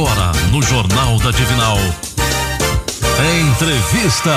[0.00, 1.76] Agora, no Jornal da Divinal.
[3.52, 4.34] Entrevista.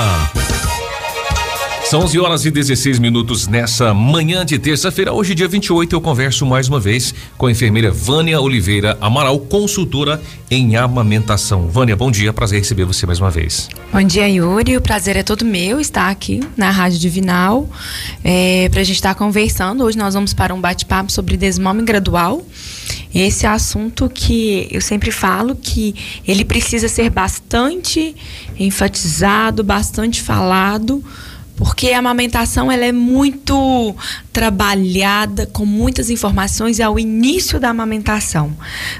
[1.85, 5.13] São 11 horas e 16 minutos nessa manhã de terça-feira.
[5.13, 10.21] Hoje, dia 28, eu converso mais uma vez com a enfermeira Vânia Oliveira Amaral, consultora
[10.51, 11.69] em amamentação.
[11.69, 13.69] Vânia, bom dia, prazer receber você mais uma vez.
[13.89, 14.75] Bom dia, Yuri.
[14.75, 17.69] O prazer é todo meu estar aqui na Rádio Divinal
[18.21, 19.85] é, para a gente estar conversando.
[19.85, 22.45] Hoje nós vamos para um bate-papo sobre desmame gradual.
[23.13, 25.93] Esse é assunto que eu sempre falo que
[26.27, 28.15] ele precisa ser bastante
[28.59, 31.03] enfatizado, bastante falado
[31.55, 33.95] porque a amamentação ela é muito
[34.31, 38.51] trabalhada com muitas informações ao início da amamentação,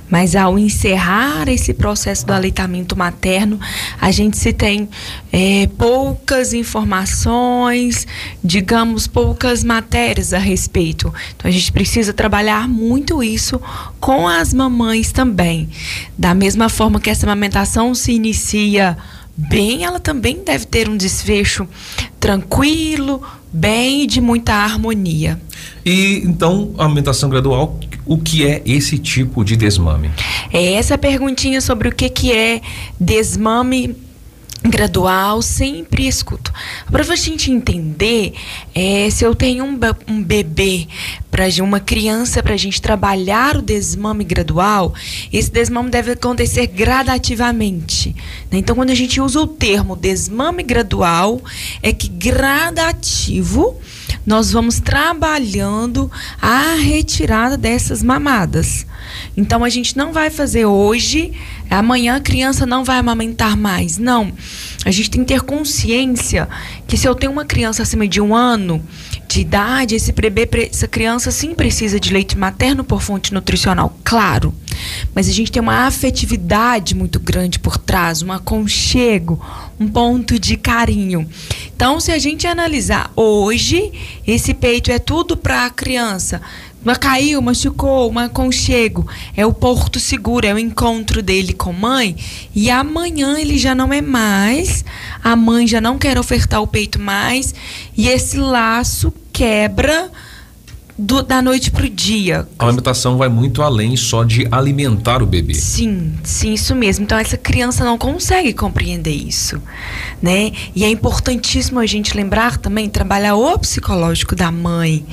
[0.09, 3.59] mas ao encerrar esse processo do aleitamento materno,
[3.99, 4.88] a gente se tem
[5.31, 8.05] é, poucas informações,
[8.44, 11.11] digamos poucas matérias a respeito.
[11.35, 13.59] Então a gente precisa trabalhar muito isso
[13.99, 15.67] com as mamães também,
[16.16, 18.95] da mesma forma que essa amamentação se inicia
[19.36, 21.67] bem, ela também deve ter um desfecho
[22.20, 25.39] tranquilo, bem e de muita harmonia.
[25.86, 30.11] E então, a alimentação gradual, o que é esse tipo de desmame?
[30.52, 32.61] É essa perguntinha sobre o que, que é
[33.00, 33.95] desmame
[34.69, 36.52] gradual, sempre escuto.
[36.89, 38.33] Para a gente entender,
[38.73, 40.88] é, se eu tenho um, um bebê,
[41.30, 44.94] para uma criança, para a gente trabalhar o desmame gradual,
[45.31, 48.16] esse desmame deve acontecer gradativamente.
[48.52, 48.59] Né?
[48.59, 51.42] Então, quando a gente usa o termo desmame gradual,
[51.81, 53.80] é que gradativo
[54.25, 56.09] nós vamos trabalhando
[56.42, 58.86] a retirada dessas mamadas.
[59.36, 61.33] Então a gente não vai fazer hoje,
[61.73, 63.97] amanhã a criança não vai amamentar mais.
[63.97, 64.31] Não.
[64.85, 66.47] A gente tem que ter consciência
[66.88, 68.83] que se eu tenho uma criança acima de um ano
[69.27, 74.53] de idade, esse bebê, essa criança sim precisa de leite materno por fonte nutricional, claro.
[75.15, 79.43] Mas a gente tem uma afetividade muito grande por trás, um aconchego,
[79.80, 81.27] um ponto de carinho.
[81.75, 83.92] Então, se a gente analisar hoje,
[84.27, 86.42] esse peito é tudo para a criança.
[86.99, 89.08] Caiu, machucou, um aconchego.
[89.36, 92.16] É o porto seguro, é o encontro dele com mãe.
[92.54, 94.83] E amanhã ele já não é mais.
[95.23, 97.54] A mãe já não quer ofertar o peito mais.
[97.95, 100.11] E esse laço quebra
[100.98, 102.48] do, da noite pro dia.
[102.58, 105.54] A alimentação vai muito além só de alimentar o bebê.
[105.54, 107.04] Sim, sim, isso mesmo.
[107.04, 109.61] Então essa criança não consegue compreender isso,
[110.22, 110.52] né?
[110.76, 115.05] E é importantíssimo a gente lembrar também trabalhar o psicológico da mãe,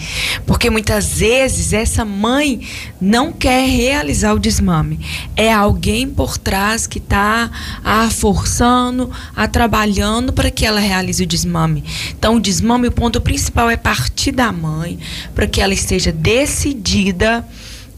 [0.46, 2.60] porque muitas vezes essa mãe
[3.00, 5.00] não quer realizar o desmame.
[5.34, 7.50] É alguém por trás que está
[7.82, 11.82] a forçando, a trabalhando para que ela realize o desmame.
[12.10, 14.98] Então o desmame, o ponto principal é partir da mãe,
[15.34, 17.46] para que ela ela esteja decidida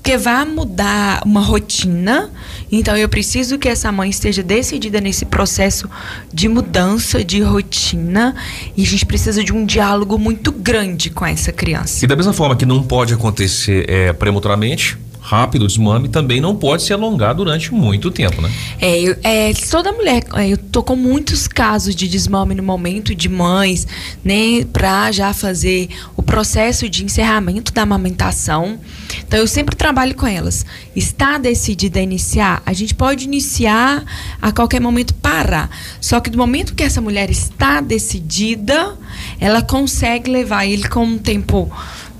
[0.02, 2.30] que vai mudar uma rotina.
[2.70, 5.88] Então eu preciso que essa mãe esteja decidida nesse processo
[6.32, 8.34] de mudança de rotina
[8.76, 12.04] e a gente precisa de um diálogo muito grande com essa criança.
[12.04, 16.56] E da mesma forma que não pode acontecer é, prematuramente, rápido, o desmame também não
[16.56, 18.50] pode se alongar durante muito tempo, né?
[18.80, 23.14] É, eu, é toda mulher, é, eu tô com muitos casos de desmame no momento
[23.14, 23.86] de mães,
[24.24, 28.80] né, para já fazer o processo de encerramento da amamentação.
[29.24, 30.66] Então eu sempre trabalho com elas.
[30.94, 34.04] Está decidida a iniciar, a gente pode iniciar
[34.42, 35.70] a qualquer momento parar.
[36.00, 38.98] Só que do momento que essa mulher está decidida,
[39.38, 41.70] ela consegue levar ele com um tempo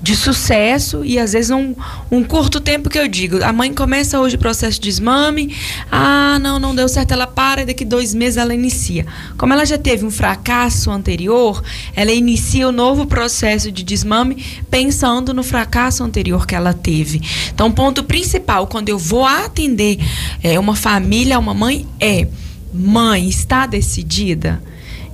[0.03, 1.73] de sucesso e às vezes um,
[2.11, 3.41] um curto tempo que eu digo.
[3.41, 5.55] A mãe começa hoje o processo de desmame,
[5.89, 9.05] ah, não, não deu certo, ela para e daqui dois meses ela inicia.
[9.37, 11.63] Como ela já teve um fracasso anterior,
[11.95, 17.21] ela inicia o novo processo de desmame pensando no fracasso anterior que ela teve.
[17.53, 19.99] Então, o ponto principal quando eu vou atender
[20.43, 22.27] é, uma família, uma mãe, é:
[22.73, 24.61] mãe, está decidida?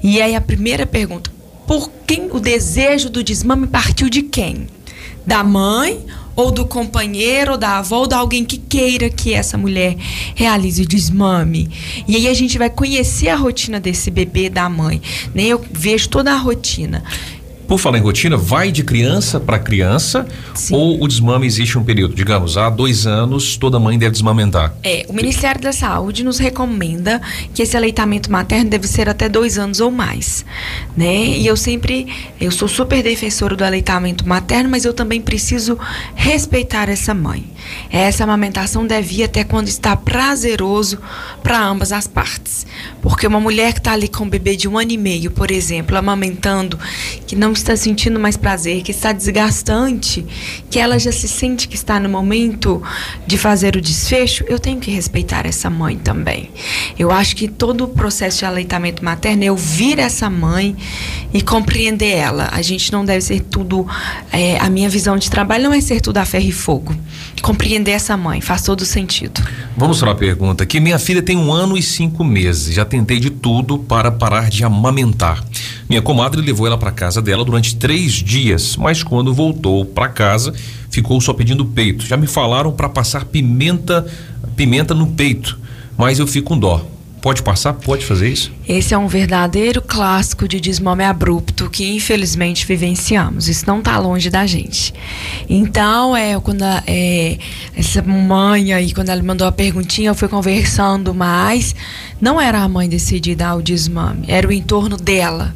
[0.02, 1.32] E aí a primeira pergunta,
[1.68, 4.79] por quem o desejo do desmame partiu de quem?
[5.30, 9.58] Da mãe ou do companheiro, ou da avó, ou de alguém que queira que essa
[9.58, 9.96] mulher
[10.34, 11.70] realize o desmame.
[12.08, 15.02] E aí a gente vai conhecer a rotina desse bebê da mãe.
[15.36, 15.44] Né?
[15.44, 17.04] Eu vejo toda a rotina.
[17.70, 20.74] Por falar em rotina, vai de criança para criança Sim.
[20.74, 22.16] ou o desmame existe um período?
[22.16, 24.74] Digamos, há dois anos toda mãe deve desmamentar.
[24.84, 27.22] É, o Ministério da Saúde nos recomenda
[27.54, 30.44] que esse aleitamento materno deve ser até dois anos ou mais,
[30.98, 31.28] né?
[31.28, 32.08] E eu sempre,
[32.42, 35.78] eu sou super defensora do aleitamento materno, mas eu também preciso
[36.16, 37.46] respeitar essa mãe.
[37.92, 40.98] Essa amamentação deve ir até quando está prazeroso
[41.44, 42.66] para ambas as partes.
[43.00, 45.52] Porque uma mulher que está ali com um bebê de um ano e meio, por
[45.52, 46.80] exemplo, amamentando,
[47.28, 50.26] que não está sentindo mais prazer, que está desgastante,
[50.70, 52.82] que ela já se sente que está no momento
[53.28, 56.50] de fazer o desfecho, eu tenho que respeitar essa mãe também.
[56.98, 60.76] Eu acho que todo o processo de aleitamento materno é ouvir essa mãe
[61.34, 62.50] e compreender ela.
[62.52, 63.88] A gente não deve ser tudo.
[64.32, 66.96] É, a minha visão de trabalho não é ser tudo a ferro e fogo.
[67.42, 69.42] Compreender essa mãe faz todo sentido.
[69.78, 70.80] Vamos para a pergunta aqui.
[70.80, 72.74] Minha filha tem um ano e cinco meses.
[72.74, 75.44] Já tentei de tudo para parar de amamentar.
[75.90, 80.54] Minha comadre levou ela para casa dela durante três dias, mas quando voltou para casa
[80.92, 82.06] ficou só pedindo peito.
[82.06, 84.06] Já me falaram para passar pimenta,
[84.56, 85.58] pimenta no peito,
[85.98, 86.86] mas eu fico com dó.
[87.24, 87.74] Pode passar?
[87.74, 88.52] Pode fazer isso?
[88.68, 93.50] Esse é um verdadeiro clássico de desmame abrupto que infelizmente vivenciamos.
[93.50, 94.94] Isso não está longe da gente.
[95.50, 97.40] Então, é, quando a, é,
[97.76, 101.76] essa mãe aí, quando ela mandou a perguntinha, eu fui conversando mais.
[102.22, 105.54] Não era a mãe decidida ao desmame, era o entorno dela.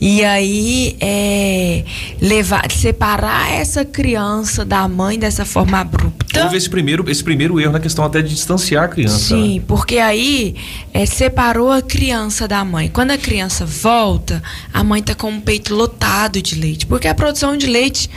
[0.00, 1.84] E aí, é,
[2.20, 6.42] levar, separar essa criança da mãe dessa forma abrupta.
[6.44, 9.18] Houve esse primeiro, esse primeiro erro na questão até de distanciar a criança.
[9.18, 9.64] Sim, né?
[9.66, 10.56] porque aí
[10.92, 12.88] é, separou a criança da mãe.
[12.88, 14.42] Quando a criança volta,
[14.72, 16.86] a mãe tá com o peito lotado de leite.
[16.86, 18.10] Porque a produção de leite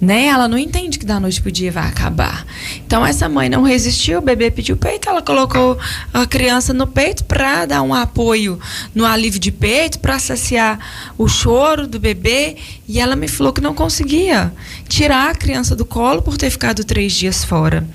[0.00, 0.26] né?
[0.26, 2.46] Ela não entende que da noite pro dia vai acabar.
[2.86, 5.78] Então essa mãe não resistiu, o bebê pediu peito, ela colocou
[6.12, 8.58] a criança no peito para dar um apoio
[8.94, 10.78] no alívio de peito, para saciar
[11.18, 12.56] o choro do bebê,
[12.88, 14.52] e ela me falou que não conseguia
[14.88, 17.86] tirar a criança do colo por ter ficado três dias fora.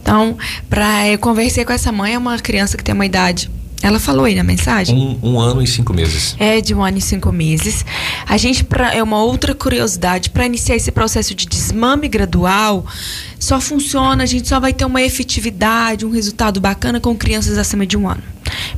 [0.00, 0.36] Então,
[0.68, 3.50] para eu conversei com essa mãe, é uma criança que tem uma idade
[3.82, 4.94] ela falou aí na mensagem?
[4.94, 6.36] Um, um, ano e cinco meses.
[6.38, 7.84] É, de um ano e cinco meses.
[8.26, 12.84] A gente, pra, é uma outra curiosidade, para iniciar esse processo de desmame gradual,
[13.38, 17.86] só funciona, a gente só vai ter uma efetividade, um resultado bacana com crianças acima
[17.86, 18.22] de um ano.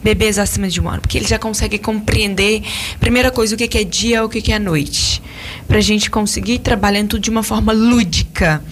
[0.05, 2.63] Bebês acima de um ano, porque eles já conseguem compreender,
[3.01, 5.21] primeira coisa, o que é dia, o que é noite.
[5.67, 8.63] Para a gente conseguir trabalhando tudo de uma forma lúdica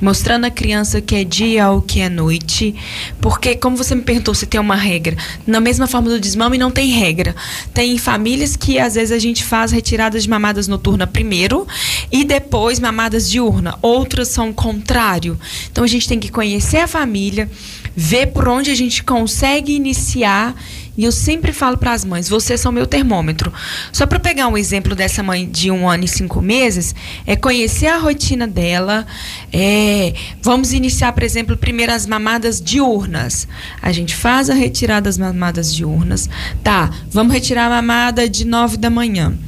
[0.00, 2.74] mostrando à criança que é dia ou que é noite.
[3.20, 5.16] Porque, como você me perguntou se tem uma regra,
[5.46, 7.34] na mesma forma do desmame não tem regra.
[7.72, 11.66] Tem famílias que às vezes a gente faz retiradas de mamadas noturna primeiro
[12.10, 13.78] e depois mamadas diurna.
[13.82, 15.38] Outras são o contrário.
[15.70, 17.50] Então a gente tem que conhecer a família,
[17.96, 20.54] ver por onde a gente consegue iniciar
[20.98, 23.52] e eu sempre falo para as mães: vocês são meu termômetro.
[23.92, 26.92] Só para pegar um exemplo dessa mãe de um ano e cinco meses,
[27.24, 29.06] é conhecer a rotina dela.
[29.52, 30.12] É,
[30.42, 33.46] vamos iniciar, por exemplo, primeiro as mamadas diurnas.
[33.80, 36.28] A gente faz a retirada das mamadas diurnas.
[36.64, 39.38] Tá, vamos retirar a mamada de nove da manhã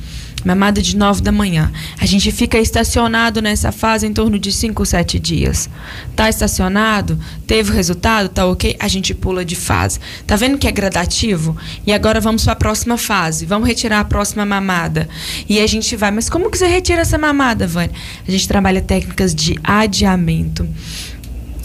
[0.44, 1.70] mamada de 9 da manhã.
[2.00, 5.68] A gente fica estacionado nessa fase em torno de 5 ou 7 dias.
[6.16, 7.18] Tá estacionado?
[7.46, 8.28] Teve resultado?
[8.28, 8.76] Tá ok?
[8.78, 9.98] A gente pula de fase.
[10.26, 11.56] Tá vendo que é gradativo?
[11.86, 13.46] E agora vamos para a próxima fase.
[13.46, 15.08] Vamos retirar a próxima mamada.
[15.48, 17.92] E a gente vai, mas como que você retira essa mamada, Vânia?
[18.26, 20.68] A gente trabalha técnicas de adiamento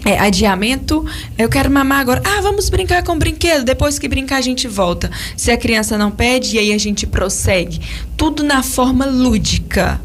[0.06, 1.04] é, adiamento,
[1.36, 2.22] eu quero mamar agora.
[2.24, 3.64] Ah, vamos brincar com o brinquedo.
[3.64, 5.10] Depois que brincar, a gente volta.
[5.36, 7.82] Se a criança não pede, e aí a gente prossegue.
[8.16, 10.00] Tudo na forma lúdica.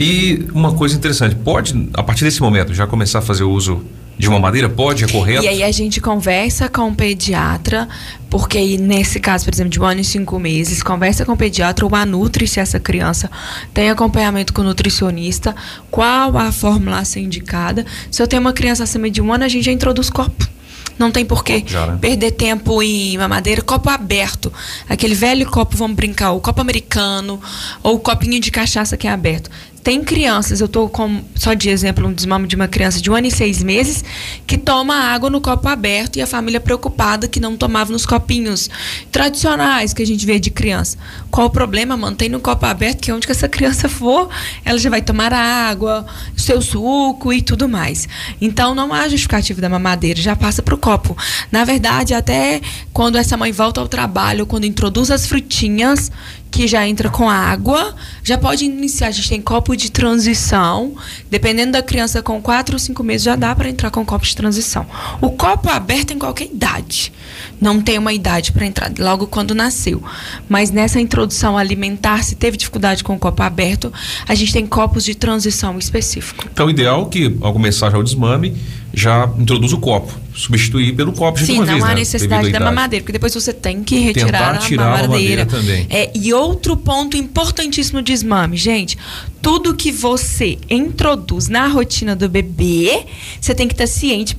[0.00, 3.84] E uma coisa interessante, pode, a partir desse momento, já começar a fazer o uso
[4.18, 4.68] de uma madeira?
[4.68, 5.44] Pode, é correto?
[5.44, 7.88] E aí a gente conversa com o pediatra,
[8.30, 11.84] porque nesse caso, por exemplo, de um ano e cinco meses, conversa com o pediatra
[11.84, 13.30] ou a Nutri, se essa criança
[13.72, 15.54] tem acompanhamento com o nutricionista,
[15.90, 17.84] qual a fórmula a ser indicada.
[18.10, 20.54] Se eu tenho uma criança acima de um ano, a gente já introduz copo.
[20.98, 21.98] Não tem porquê né?
[22.00, 24.52] perder tempo em mamadeira, copo aberto.
[24.88, 27.40] Aquele velho copo, vamos brincar, o copo americano,
[27.82, 29.50] ou o copinho de cachaça que é aberto.
[29.84, 33.14] Tem crianças, eu estou com, só de exemplo, um desmame de uma criança de um
[33.14, 34.02] ano e seis meses
[34.46, 38.70] que toma água no copo aberto e a família preocupada que não tomava nos copinhos
[39.12, 40.96] tradicionais que a gente vê de criança.
[41.30, 41.98] Qual o problema?
[41.98, 44.30] Mantém no copo aberto, que onde que essa criança for,
[44.64, 48.08] ela já vai tomar água, seu suco e tudo mais.
[48.40, 51.14] Então não há justificativo da mamadeira, já passa para o copo.
[51.52, 56.10] Na verdade, até quando essa mãe volta ao trabalho, quando introduz as frutinhas,
[56.54, 59.08] que já entra com água, já pode iniciar.
[59.08, 60.94] A gente tem copo de transição.
[61.28, 64.36] Dependendo da criança com 4 ou 5 meses, já dá para entrar com copo de
[64.36, 64.86] transição.
[65.20, 67.12] O copo aberto em qualquer idade.
[67.60, 70.00] Não tem uma idade para entrar, logo quando nasceu.
[70.48, 73.92] Mas nessa introdução alimentar, se teve dificuldade com o copo aberto,
[74.28, 76.44] a gente tem copos de transição específico.
[76.52, 78.56] Então, o ideal é que, ao começar já o desmame,
[78.92, 81.94] já introduz o copo, substituir pelo copo de Sim, uma não vez, há né?
[81.94, 85.42] necessidade da mamadeira, porque depois você tem que retirar Tentar a mamadeira.
[85.42, 85.86] A também.
[85.88, 88.98] É, e outro ponto importantíssimo de desmame, gente,
[89.40, 93.06] tudo que você introduz na rotina do bebê,
[93.40, 94.36] você tem que estar ciente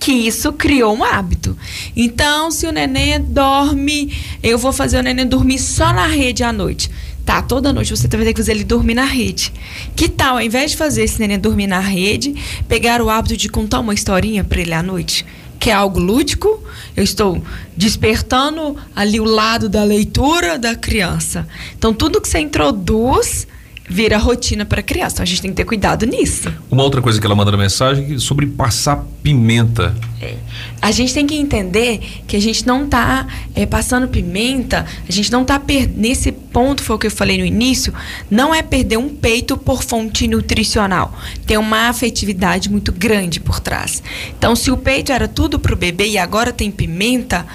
[0.00, 1.56] que isso criou um hábito.
[1.96, 4.12] Então, se o neném dorme,
[4.42, 6.90] eu vou fazer o neném dormir só na rede à noite
[7.26, 9.52] Tá, toda noite você vai ter que fazer ele dormir na rede.
[9.96, 12.36] Que tal, ao invés de fazer esse neném dormir na rede,
[12.68, 15.26] pegar o hábito de contar uma historinha para ele à noite?
[15.58, 16.62] Que é algo lúdico,
[16.96, 17.42] eu estou
[17.76, 21.48] despertando ali o lado da leitura da criança.
[21.76, 23.48] Então, tudo que você introduz
[23.88, 25.16] vira rotina para criança.
[25.16, 26.52] Então a gente tem que ter cuidado nisso.
[26.70, 29.94] Uma outra coisa que ela manda na mensagem é sobre passar pimenta.
[30.20, 30.34] É.
[30.80, 35.30] A gente tem que entender que a gente não está é, passando pimenta, a gente
[35.30, 35.60] não está
[35.94, 37.92] nesse ponto foi o que eu falei no início,
[38.30, 41.14] não é perder um peito por fonte nutricional.
[41.46, 44.02] Tem uma afetividade muito grande por trás.
[44.38, 47.46] Então, se o peito era tudo para o bebê e agora tem pimenta,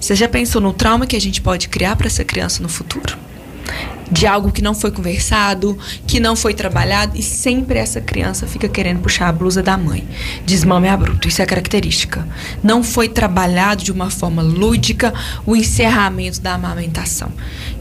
[0.00, 3.25] você já pensou no trauma que a gente pode criar para essa criança no futuro?
[4.10, 8.68] De algo que não foi conversado, que não foi trabalhado, e sempre essa criança fica
[8.68, 10.06] querendo puxar a blusa da mãe.
[10.44, 12.26] Desmame abrupto, isso é característica.
[12.62, 15.12] Não foi trabalhado de uma forma lúdica
[15.44, 17.30] o encerramento da amamentação.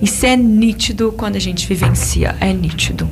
[0.01, 3.09] Isso é nítido quando a gente vivencia, é nítido.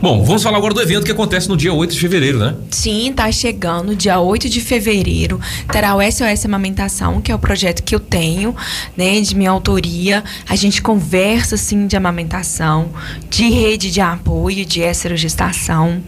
[0.00, 2.54] Bom, vamos falar agora do evento que acontece no dia 8 de fevereiro, né?
[2.70, 3.96] Sim, tá chegando.
[3.96, 5.40] Dia 8 de fevereiro
[5.72, 8.54] terá o SOS Amamentação, que é o projeto que eu tenho,
[8.94, 10.22] né, de minha autoria.
[10.46, 12.90] A gente conversa, assim, de amamentação,
[13.30, 14.82] de rede de apoio, de
[15.16, 16.02] gestação.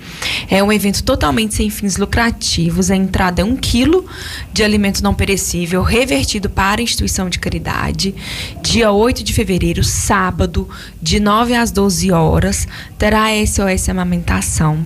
[0.51, 2.91] É um evento totalmente sem fins lucrativos.
[2.91, 4.05] A entrada é um quilo
[4.53, 8.15] de alimento não perecível revertido para a instituição de caridade.
[8.63, 10.69] Dia 8 de fevereiro, sábado,
[11.01, 12.69] de 9 às 12 horas,
[12.99, 14.85] terá SOS essa amamentação.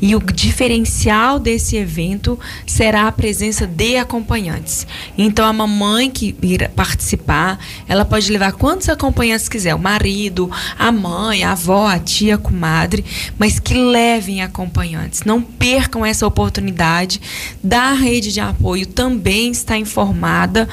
[0.00, 4.86] E o diferencial desse evento será a presença de acompanhantes.
[5.16, 10.90] Então, a mamãe que irá participar, ela pode levar quantos acompanhantes quiser: o marido, a
[10.90, 13.04] mãe, a avó, a tia, a comadre,
[13.38, 15.22] mas que levem acompanhantes.
[15.22, 17.20] Não percam essa oportunidade.
[17.62, 20.68] Da rede de apoio também está informada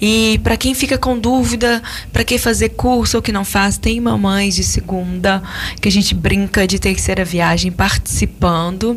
[0.00, 4.00] E para quem fica com dúvida, para que fazer curso ou que não faz, tem
[4.00, 5.42] mamães de segunda
[5.80, 8.96] que a gente brinca de terceira viagem participando.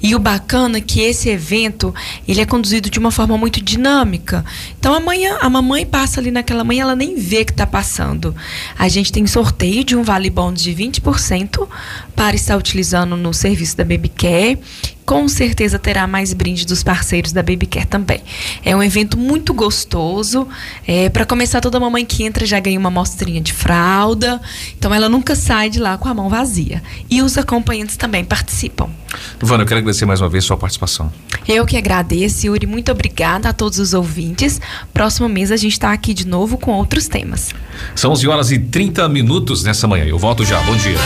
[0.00, 1.92] E o bacana é que esse evento,
[2.28, 4.44] ele é conduzido de uma forma muito dinâmica.
[4.78, 8.32] Então amanhã a mamãe passa ali naquela manhã, ela nem vê que está passando.
[8.78, 11.66] A gente tem sorteio de um vale bônus de 20%
[12.14, 14.58] para estar utilizando no serviço da Baby Care
[15.04, 18.20] com certeza terá mais brinde dos parceiros da Baby Care também.
[18.64, 20.48] É um evento muito gostoso.
[20.86, 24.40] É, para começar, toda mamãe que entra já ganha uma amostrinha de fralda.
[24.76, 26.82] Então ela nunca sai de lá com a mão vazia.
[27.10, 28.88] E os acompanhantes também participam.
[29.42, 31.12] Ivana, eu quero agradecer mais uma vez sua participação.
[31.46, 32.66] Eu que agradeço, Yuri.
[32.66, 34.60] Muito obrigada a todos os ouvintes.
[34.92, 37.50] Próximo mês a gente está aqui de novo com outros temas.
[37.94, 40.04] São 11 horas e 30 minutos nessa manhã.
[40.04, 40.60] Eu volto já.
[40.62, 40.98] Bom dia.